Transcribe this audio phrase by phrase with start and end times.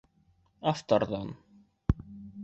[0.71, 1.27] Авторҙан